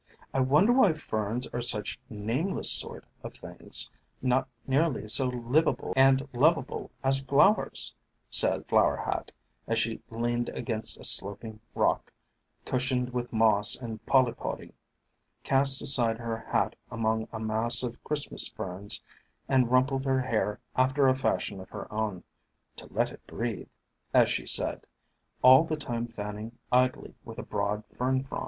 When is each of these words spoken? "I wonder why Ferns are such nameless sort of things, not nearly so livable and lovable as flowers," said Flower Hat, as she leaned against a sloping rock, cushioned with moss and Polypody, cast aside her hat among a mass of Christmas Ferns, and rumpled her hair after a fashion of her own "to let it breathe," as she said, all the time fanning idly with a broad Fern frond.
"I 0.33 0.39
wonder 0.39 0.73
why 0.73 0.93
Ferns 0.93 1.45
are 1.53 1.61
such 1.61 1.99
nameless 2.09 2.71
sort 2.71 3.05
of 3.23 3.35
things, 3.35 3.91
not 4.19 4.47
nearly 4.65 5.07
so 5.07 5.27
livable 5.27 5.93
and 5.95 6.27
lovable 6.33 6.89
as 7.03 7.21
flowers," 7.21 7.93
said 8.31 8.65
Flower 8.65 8.97
Hat, 8.97 9.29
as 9.67 9.77
she 9.77 10.01
leaned 10.09 10.49
against 10.49 10.97
a 10.99 11.03
sloping 11.03 11.59
rock, 11.75 12.11
cushioned 12.65 13.11
with 13.13 13.31
moss 13.31 13.75
and 13.75 14.03
Polypody, 14.07 14.73
cast 15.43 15.83
aside 15.83 16.17
her 16.17 16.39
hat 16.51 16.75
among 16.89 17.27
a 17.31 17.39
mass 17.39 17.83
of 17.83 18.03
Christmas 18.03 18.47
Ferns, 18.47 19.03
and 19.47 19.69
rumpled 19.69 20.03
her 20.05 20.21
hair 20.21 20.59
after 20.75 21.07
a 21.07 21.13
fashion 21.15 21.61
of 21.61 21.69
her 21.69 21.87
own 21.93 22.23
"to 22.77 22.91
let 22.91 23.11
it 23.11 23.27
breathe," 23.27 23.69
as 24.15 24.31
she 24.31 24.47
said, 24.47 24.83
all 25.43 25.63
the 25.63 25.77
time 25.77 26.07
fanning 26.07 26.57
idly 26.71 27.13
with 27.23 27.37
a 27.37 27.43
broad 27.43 27.83
Fern 27.95 28.23
frond. 28.23 28.39